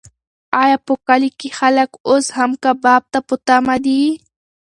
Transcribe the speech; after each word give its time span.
ایا 0.61 0.77
په 0.87 0.93
کلي 1.07 1.29
کې 1.39 1.49
خلک 1.59 1.89
اوس 2.09 2.25
هم 2.37 2.51
کباب 2.63 3.01
ته 3.13 3.19
په 3.27 3.35
تمه 3.47 3.75
دي؟ 3.85 4.01